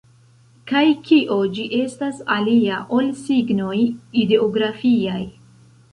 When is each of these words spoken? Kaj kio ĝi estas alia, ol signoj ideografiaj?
Kaj 0.71 0.79
kio 1.09 1.35
ĝi 1.57 1.65
estas 1.81 2.23
alia, 2.37 2.79
ol 3.01 3.11
signoj 3.27 3.77
ideografiaj? 4.23 5.25